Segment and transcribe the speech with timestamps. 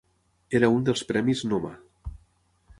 [0.59, 1.73] Era un dels Premis Noma.